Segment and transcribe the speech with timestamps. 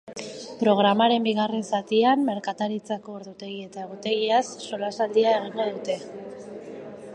[0.61, 6.01] Programaren bigarren zatian merkataritzako ordutegi eta egutegiaz solasaldia egingo dute.